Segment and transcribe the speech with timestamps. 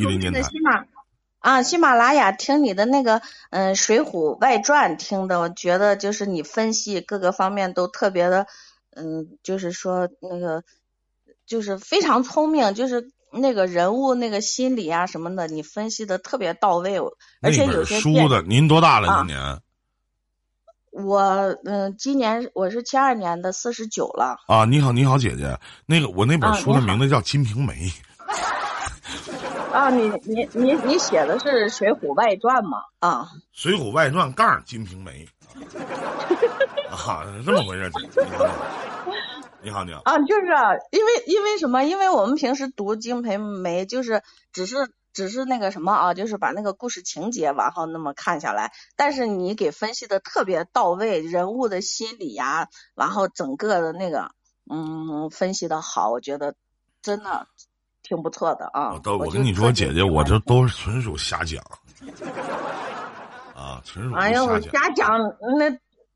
[0.00, 0.42] 伊林电台。
[0.42, 0.84] 喜马
[1.38, 8.46] 啊，喜马拉雅听你的那个嗯《水浒外传》听的，我觉得就是你分析各个方面都特别的
[8.94, 10.64] 嗯，就是说那个
[11.46, 16.98] 就是非常聪明，就是那个人物那个心理啊什么的，你分析的特别到位，
[17.40, 18.42] 而且有些书的。
[18.42, 19.08] 您多大了？
[19.18, 19.60] 今年？
[20.92, 21.20] 我
[21.64, 24.36] 嗯，今年我是七二年的，四十九了。
[24.46, 25.56] 啊，你好，你好，姐姐。
[25.86, 27.74] 那个我那本书的名字叫《金瓶梅》。
[29.72, 32.78] 啊，你你你你写的是《水浒外传》吗？
[32.98, 35.26] 啊，《水浒外传》杠《金瓶梅》。
[36.90, 37.90] 啊，这么回事？
[39.62, 40.02] 你好，你好。
[40.04, 40.46] 啊，就是
[40.90, 41.84] 因为因为什么？
[41.84, 44.22] 因为我们平时读《金瓶梅》，就是
[44.52, 44.92] 只是。
[45.12, 54.30] 只是那个什么啊，就是把那个故事情节往后那么看下来，但是你给分析的特别到位，人物的心理呀，然后整个的那个
[54.70, 56.54] 嗯分析的好，我觉得
[57.02, 57.48] 真的
[58.10, 59.00] 挺不错的啊。
[59.04, 61.62] 我我跟你说，姐姐，我这都是纯属瞎讲
[63.54, 65.16] 啊，纯属哎呦，瞎讲，
[65.56, 65.70] 那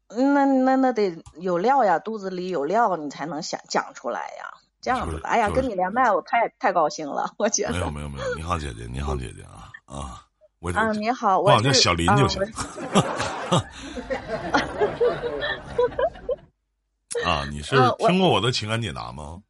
[0.08, 4.50] 那那那得有料呀，肚子里有料，你才能想讲出来呀。
[4.80, 7.72] 这样子，哎呀，跟你连麦，我太太高兴了，我觉得。
[7.74, 10.26] 没有没有没有，你好姐姐，你好姐姐啊啊，
[10.58, 12.42] 我啊你好，我叫小林就行。
[17.24, 19.40] 啊，你是听过我的情感解答吗？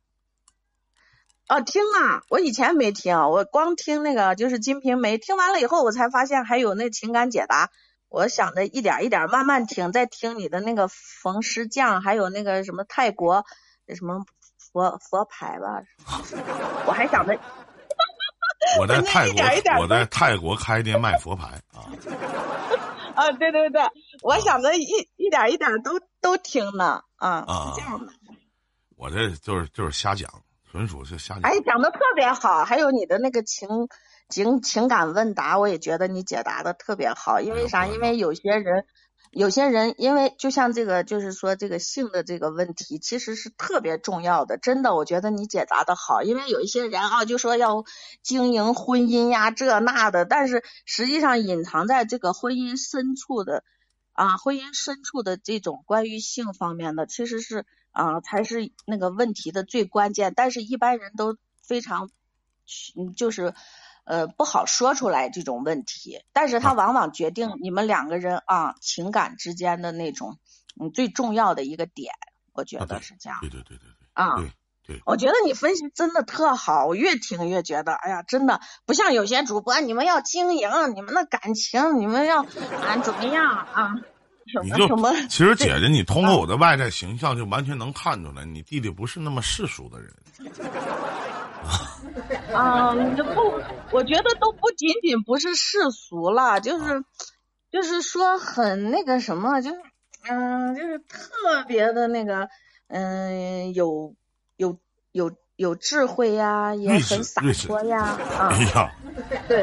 [1.49, 7.71] 哦，听啊，我以前没听，我光听那个就是《金瓶梅》，听完了以后，我才发现还有那情感解答。
[8.09, 13.45] 我想着一点一点慢慢听，再听你的那个冯师匠，还有那个什么泰国
[13.95, 14.25] 什么。
[14.73, 15.85] 佛佛牌吧，
[16.85, 17.39] 我还想着，
[18.81, 19.41] 我在泰国，
[19.79, 21.87] 我在泰国开店卖佛牌啊。
[23.15, 23.81] 啊，对对对，
[24.23, 24.83] 我想着一
[25.15, 27.45] 一点一点都都听呢啊。
[27.47, 28.13] 啊，这样的。
[28.97, 30.29] 我这就是就是瞎讲，
[30.75, 31.43] 纯属是瞎讲。
[31.43, 33.69] 哎，讲的特别好，还有你的那个情
[34.29, 37.41] 情情感问答，我也觉得你解答的特别好。
[37.41, 37.87] 因为啥？
[37.87, 38.85] 因为有些人。
[39.37, 44.59] 有些人因为就像这个，就是说这个性的这个问题，其实是特别重要的。
[44.59, 46.23] 真的，我觉得你解答的好。
[46.23, 47.85] 因为有一些人啊，就说要
[48.23, 53.65] 经营婚姻呀，这那的，但是实际上隐藏在这个婚姻深处的
[54.15, 60.33] 啊，婚姻深处的这种关于性方面的，其实是啊，才是那个问题的最关键。
[60.35, 62.11] 但是一般人都非常，
[62.97, 63.55] 嗯，就是。
[64.07, 70.39] 呃，不好说出来这种问题，但是它往往决定你们两个人啊情感之间的那种
[70.79, 72.13] 嗯最重要的一个点，
[72.53, 73.39] 我觉得是这样。
[73.41, 74.07] 对对对对对。
[74.13, 74.53] 啊，对。
[75.05, 83.95] 我觉得你分析真的特好，我越听越觉得，哎呀，真的不像有些主播，你们要经营你们的感情，你们要啊怎么样啊？
[84.47, 85.11] 什么什么？
[85.29, 90.13] 其实姐姐，你通过我的外在形象就完全能看出来，你弟弟不是那么世俗的人。
[92.53, 92.93] 啊，
[93.35, 97.03] 不，我觉得都不仅仅不是世俗了，就是，
[97.73, 99.81] 就是说很那个什么，就是，
[100.29, 102.51] 嗯，就是特别的那个，
[102.89, 104.15] 嗯，有
[104.57, 104.79] 有
[105.13, 108.03] 有有智慧呀，也很洒脱呀，
[108.39, 108.95] 啊，哎呀，
[109.49, 109.63] 对，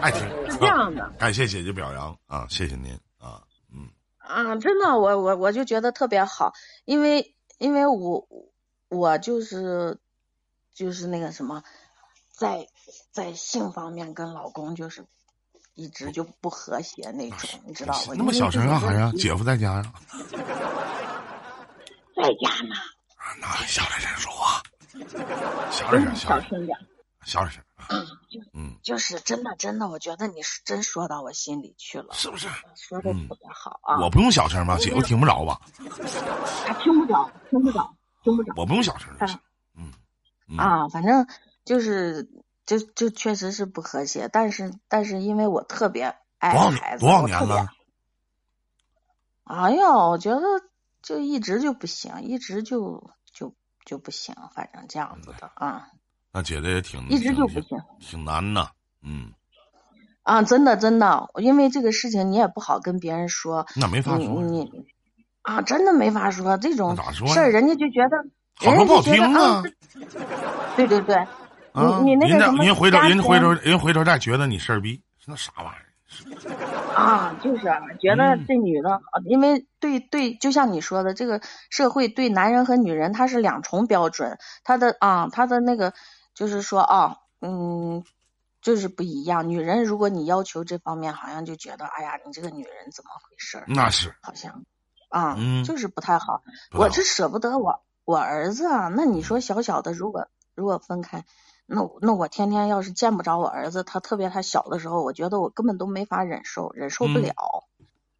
[0.00, 1.08] 爱听，是 这样的。
[1.18, 3.88] 感谢姐姐表扬啊，谢谢您啊，嗯，
[4.18, 6.52] 啊，真的，我我我就觉得特别好，
[6.84, 8.26] 因为因为我
[8.88, 9.98] 我就是
[10.74, 11.62] 就是那个什么。
[12.30, 12.68] 在
[13.10, 15.04] 在性方面跟老公就是
[15.74, 18.14] 一直就不和谐那种，你知道吗？
[18.16, 19.10] 那么小声干啥呀？
[19.18, 19.92] 姐夫在家呀？
[22.14, 22.76] 在家呢。
[23.40, 24.62] 那小点声说话，
[25.70, 26.78] 小点声，小声点，
[27.24, 27.62] 小点声。
[27.90, 28.06] 嗯，
[28.52, 32.48] 嗯，就是真的，真的，我觉得你是真说到我心里去了，是不是？
[32.74, 33.98] 说的特别好啊！
[34.00, 34.76] 我不用小声吧？
[34.78, 35.60] 姐夫听不着吧？
[36.66, 38.52] 他听不着，听不着，听不着。
[38.56, 39.10] 我不用小声。
[39.76, 40.56] 嗯。
[40.58, 41.26] 啊，反正。
[41.64, 42.30] 就是，
[42.64, 47.68] 就就确实是不和谐，但是但是因为我特别爱孩子，多少年了？
[49.44, 50.40] 哎呀，我觉得
[51.02, 55.86] 就一直就不行，一直就就就不行，反正这样子的啊。
[56.32, 58.70] 那姐姐也挺一直就不行，挺难的，
[59.02, 59.32] 嗯。
[60.22, 64.70] 啊，真的真的，因为这个事情你也不好跟别人说，那没法说，你
[65.42, 68.16] 啊，真的没法说这种事儿，人家就觉得，
[68.56, 69.62] 好说不好听啊。
[70.76, 71.16] 对对对。
[71.74, 72.64] 你你那个什么？
[72.64, 75.87] 人回头，人回头，人回头再觉得你事儿逼，那啥玩意儿？
[76.96, 81.40] 啊，就是啊觉得这女的，因为对对，就像你说的，这个
[81.70, 85.92] 社会对男人和女人他是两重标准，他的啊，他的那个
[86.34, 88.04] 就是说啊，嗯，
[88.62, 89.48] 就是不一样。
[89.48, 93.62] 女人如果你要求这方面，好像就觉得，哎呀，你这个女人怎么回事？
[93.68, 94.64] 那是好像
[95.10, 96.42] 啊，就是不太好。
[96.72, 101.24] 我是舍不得我我儿子啊，那你说小小的，如果如果分开。
[101.70, 107.34] 那那我天天要是见不着我儿子，他特别他小的时候，我觉得我根本都没法忍受，忍受不嗯了。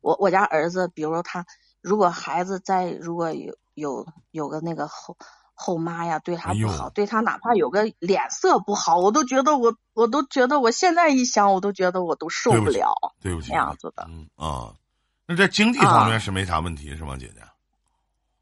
[0.03, 1.47] 我我家儿子，比如他
[1.81, 5.17] 如果孩子在如果有有有个那个后
[5.55, 12.93] 后妈呀，对他不好，对他哪怕有个脸色不好，我都觉得我我都觉得我现在一想，我都觉得我都受不了
[13.23, 14.75] 对不起，那样子的嗯啊，
[15.27, 17.41] 那在经济方面啊是没啥问题是吗，姐姐？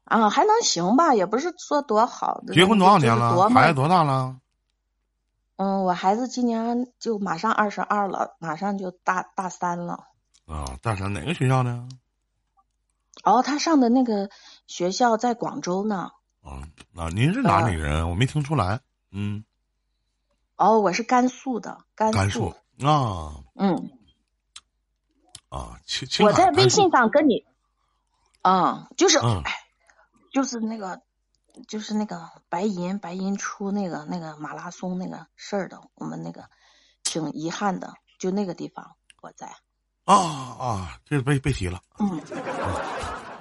[0.03, 2.43] 啊，还能行吧，也不是说多好。
[2.53, 3.49] 结婚多少年了？
[3.49, 4.35] 孩子多大了？
[5.57, 10.05] 嗯，我孩子今年就马上二十二了，马上就大大三了。
[10.45, 11.89] 啊，大三哪个学校呢？
[13.23, 14.29] 哦，他上的那个
[14.67, 16.11] 学校在广州呢。
[16.41, 16.61] 啊
[16.95, 18.09] 啊，您是哪里人？
[18.09, 18.79] 我没听出来。
[19.11, 19.43] 嗯，
[20.55, 23.89] 哦，我是甘肃的，甘甘肃啊嗯，
[25.49, 27.45] 啊，青青我在微信上跟你，
[28.43, 29.51] 嗯，就是，嗯哎，
[30.31, 31.01] 就是那个，
[31.67, 36.45] 就是那个白银白银出那个那个马拉松那个事儿的，我们那个
[37.03, 39.47] 挺遗憾的，就那个地方我在，
[40.05, 41.81] 啊啊，这被被提了。
[41.99, 42.21] 嗯，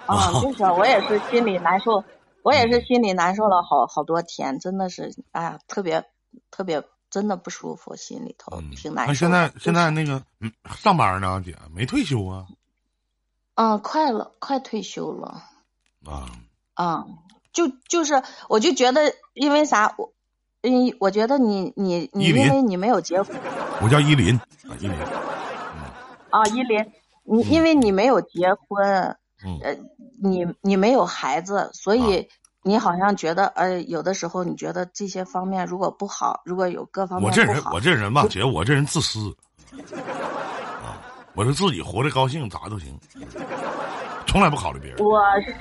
[0.07, 2.05] 啊，就是我也是心里难受，
[2.43, 6.05] 我也是心里难受了好好多天，真的是，哎呀，特别
[6.51, 12.47] 特别真的不舒服，心里头嗯，挺难现在现在那个嗯上班呢，姐没退休啊？
[13.55, 15.43] 嗯，快了，快退休了。
[16.05, 16.31] 啊，
[16.75, 17.19] 嗯，
[17.57, 19.01] 就就是，我就觉得，
[19.33, 19.95] 因为啥？
[19.97, 20.13] 我，
[20.61, 23.35] 嗯，我觉得你你你，因为你没有结婚
[23.81, 24.37] 我叫依林
[24.69, 24.93] 啊，依林。
[26.29, 26.93] 啊，依林，
[27.25, 29.59] 你因为你没有结婚，嗯。
[29.63, 29.75] 呃，
[30.23, 32.29] 你你没有孩子，所以
[32.63, 39.35] 你好像觉得，呃，有的时候你觉得这些方面如果不好，如果有各方面我这人我这人吧，姐，我这人自私。
[40.83, 41.01] 啊，
[41.35, 42.99] 我是自己活得高兴咋都行，
[44.27, 44.99] 从来不考虑别人。
[45.05, 45.55] 我是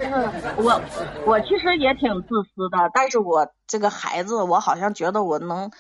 [0.58, 0.82] 我，
[1.26, 5.72] 我其实也挺自私的，但是我这个孩子，我好像觉得我能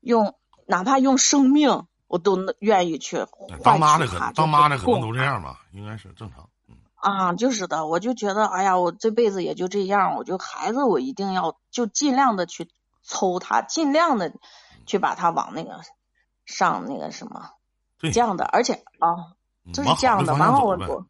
[0.00, 0.34] 用，
[0.66, 6.48] 哪怕用生命，我都愿意去换当妈的可取他当妈的可能都这样吧，应该是正常。
[6.68, 12.68] 嗯啊，就是的，我就觉得，哎呀，我这辈子也就这样，我就孩子，我一定要就尽量的去
[13.02, 14.32] 抽他，尽量的
[14.86, 15.80] 去把他往那个
[16.44, 17.50] 上那个什么
[17.98, 19.34] 对这样的，而且啊，
[19.64, 20.32] 嗯就是这样的。
[20.32, 21.06] 然方向走呗后我我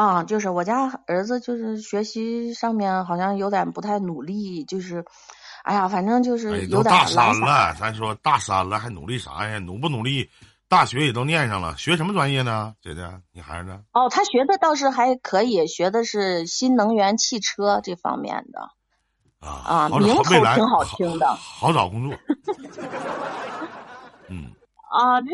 [0.00, 5.04] 啊，就是我家儿子就是学习上面好像有点不太努力，就是，
[5.62, 7.40] 哎呀，反正就哎是，有点都大三懒。
[7.40, 9.58] 了，咱说大三了还努力啥呀？
[9.58, 10.30] 努不努力？
[10.70, 12.74] 大学也都念上了，学什么专业呢？
[12.80, 13.02] 姐姐，
[13.32, 13.78] 你孩子？
[13.92, 18.70] 哦，他学的倒是还可以，学的是新能源汽车这方面的。
[19.40, 22.16] 啊啊名头挺好听的好好找工作。
[24.92, 25.28] 嗯，啊，这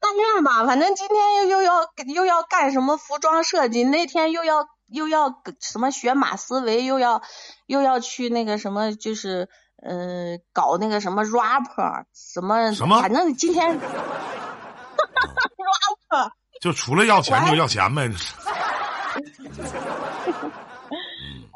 [0.00, 7.20] 大面吧，反正今天又又要又要干什么服装设计，那天又要又要什么学马思维，又要
[7.66, 9.50] 又要去那个什么，就是
[9.82, 16.30] 呃搞那个什么 rapper 什么什么反正今天 rapper
[16.62, 18.10] 就除了要钱就要钱呗。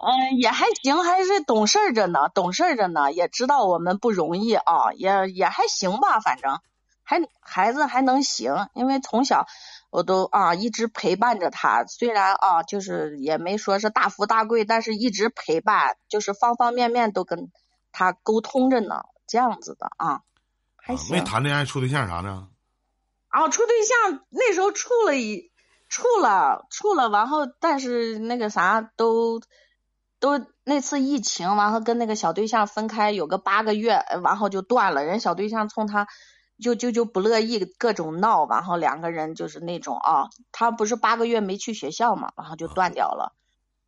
[0.09, 6.61] 嗯，也还行，还是懂事儿着呢，懂事儿着呢，也知道我们不容易啊，也也还行吧，反正
[7.09, 9.47] 还孩子还能行，因为从小
[9.91, 17.53] 我都啊一直陪伴着他，虽然啊就是也没说是大富大贵，但是一直陪伴，就是方方面面都跟
[17.93, 20.23] 他沟通着呢，这样子的啊，
[20.75, 21.17] 还啊行。
[21.17, 22.49] 没谈恋爱处对象啥的。
[23.29, 25.53] 啊，处对象那时候处了一
[25.89, 29.41] 处了处了，完后但是那个啥都
[30.19, 35.05] 都那次疫情，完后跟那个小对象分开有个八个月，呃然后就断了。
[35.05, 36.09] 人小对象冲他
[36.61, 43.35] 就就就不乐意，各种闹，然后两个人就是那种啊，他不是八个月没去学校嘛，然后就断掉了。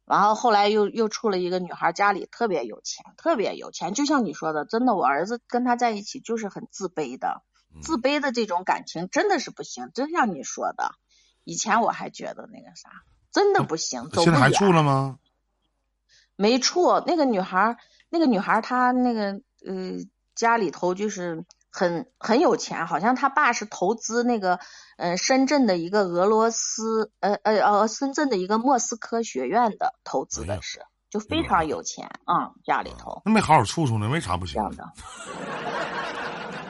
[0.04, 7.42] 然后后来又又处了一个女孩，家里特别有钱，特别有钱，就像你说的，真的，我儿子跟他在一起就是很自卑的。
[7.74, 10.92] 嗯自卑的这种感情真的是不行，真像你说的，
[11.44, 12.88] 以前我还觉得那个啥，
[13.30, 14.72] 真的不行，走不现在还处。
[14.72, 15.18] 了吗？
[16.34, 17.76] 没处，那个女孩儿，
[18.08, 19.98] 那个女孩儿她那个呃
[20.34, 21.44] 家里头就是
[21.78, 24.58] 很很有钱，好像他爸是投资那个
[24.96, 33.22] 呃深圳的一个俄罗斯呃呃呃深圳的一个莫斯科学院的投资的是，就非常有钱啊、家里头。
[33.24, 34.76] 那没好好处处呢，为啥不行这样？
[34.76, 34.92] 的。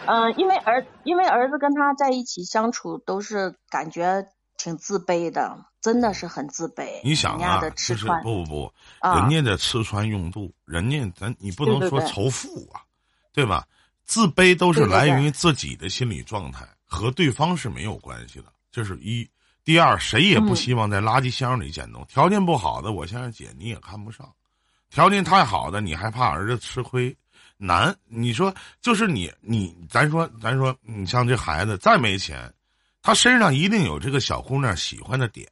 [0.04, 4.26] 嗯、因为儿因为儿子跟他在一起相处都是感觉
[4.58, 7.00] 挺自卑的，真的是很自卑。
[7.02, 12.84] 你想啊人家的，吃就是穿不不不，啊人家的吃穿用度，人家咱你不能说仇富啊，
[13.32, 13.64] 对吧？
[14.08, 18.46] 自卑都是来源于自己的心理状态，和对方是没有关系的。
[18.72, 19.28] 这是一。
[19.62, 22.06] 第二，谁也不嗯希望在垃圾箱里捡东西。
[22.08, 24.24] 条件不好的，我现在姐你也看不上；
[24.88, 27.14] 条件太好的，你还怕儿子吃亏。
[27.58, 27.94] 难。
[28.06, 32.50] 你说就是你你，咱说咱说，你像这孩子再没钱，
[33.02, 35.46] 他身上一定有这个小姑娘喜欢的点，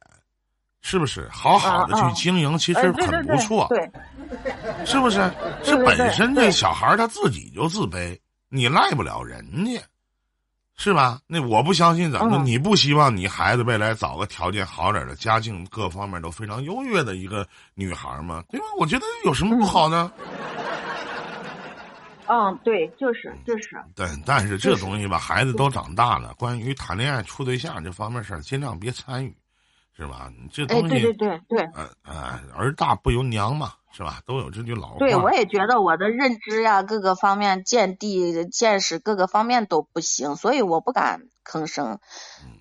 [0.81, 1.29] 是不是？
[1.29, 3.91] 好好的去经营，其实很不错，对，
[4.83, 5.31] 是不是？
[5.63, 8.17] 是本身这小孩他自己就自卑，
[8.49, 9.81] 你赖不了人家。
[10.79, 11.19] 是吧？
[11.25, 12.37] 那我不相信，怎么？
[12.43, 18.43] 你不希望你孩子未来找个条件好点的、家境各方面都非常优越的一个女孩吗？
[18.51, 18.65] 对吧？
[18.77, 20.11] 我觉得有什么不好呢？
[22.29, 23.75] 嗯，对，就是就是。
[23.95, 29.35] 对，但是这东西吧，孩子都长大了，关于谈恋爱、处对象这方面事儿，尽量别参与，
[29.97, 30.31] 是吧？
[30.53, 31.59] 这东西，对对对对。
[31.73, 33.73] 呃呃，儿大不由娘嘛。
[33.89, 34.21] 是吧？
[34.27, 34.97] 都有这句老话。
[34.99, 41.97] 对，我也觉得我的认知呀，各个方面见地见识各个方面都不行，所以我不敢吭声。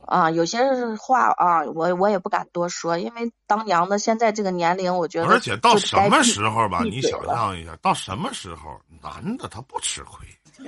[0.06, 0.62] 啊，有些
[0.98, 6.80] 话啊，我我也不敢多说，因为当娘的现在这个年龄，我觉得而且到什么时候吧？
[6.84, 10.26] 你想象一下，到什么时候男的他不吃亏？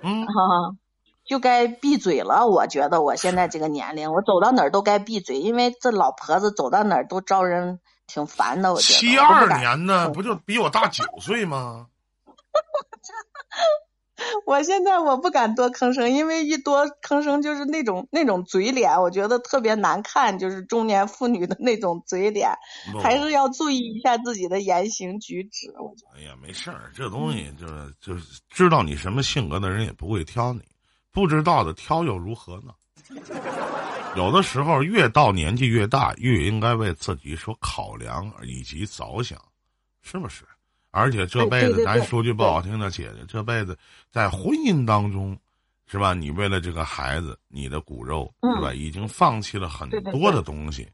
[0.00, 0.26] 嗯，
[1.32, 2.46] 就该闭嘴了。
[2.46, 7.80] 我觉得我现在这个年龄，我走到哪儿都该闭嘴，因为这老婆子走到哪儿都招人。
[8.04, 8.98] 挺烦的，我觉得。
[8.98, 11.86] 七二年呢不就比我大九岁吗？
[14.44, 22.50] 我现在我不敢多吭声，因为一多吭声就是那种那种嘴脸，我觉得特别难看，就是中年妇女的那种嘴脸，
[23.02, 25.72] 还是要注意一下自己的言行举止。
[25.78, 26.18] 我觉得。
[26.18, 30.60] 哎呀，没事儿，这东西就是就是知道你什么性格的人也不会挑你，
[31.12, 32.74] 不知道的挑又如何呢？
[34.16, 39.40] 有的时候，越到年纪越大，越应该为自己所考量以及着想，
[40.02, 40.44] 是不是？
[40.90, 43.78] 而且这辈子，咱说句不好听的，姐姐，这辈子
[44.10, 45.34] 在婚姻当中，
[45.86, 46.12] 是吧？
[46.12, 48.74] 你为了这个孩子，你的骨肉，是吧？
[48.74, 50.86] 已经放弃了很多的东西，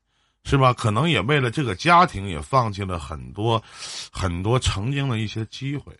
[0.44, 0.72] 是吧？
[0.72, 3.60] 可能也为了这个家庭，也放弃了很多
[4.12, 5.92] 很多曾经的一些机会。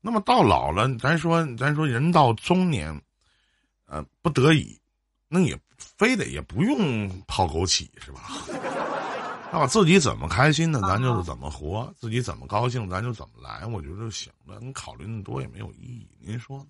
[0.00, 2.98] 那么到老了，咱说，咱说人到中年，
[3.92, 4.80] 呃，不得已，
[5.28, 5.56] 那也。
[5.96, 8.30] 非得也不用泡枸杞是吧？
[9.52, 10.80] 那自己怎么开心呢？
[10.82, 14.58] 咱就是怎么活，自己怎么高兴，咱就怎么来，我觉得就行了。
[14.60, 16.64] 你考虑那么多也没有意义，您说？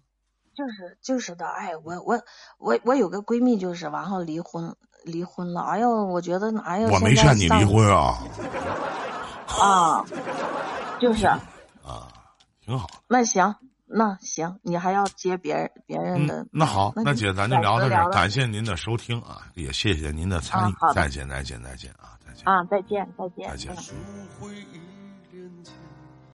[0.54, 2.18] 就是就是的，哎，我我
[2.58, 4.74] 我我有个闺蜜，就是完后离婚
[5.04, 5.60] 离婚了。
[5.60, 8.18] 哎呦，我觉得哎呦，我没劝你离婚啊。
[9.60, 10.04] 啊，
[10.98, 11.26] 就是
[11.84, 12.08] 啊，
[12.64, 12.88] 挺好。
[13.08, 13.54] 那行。
[13.94, 16.46] 那行，你还要接别人别人的？
[16.50, 25.01] 那好，那姐咱就聊到这儿，感谢您的收听啊，也谢谢您的参与，再见再见再见啊，再见啊，再见再见再见。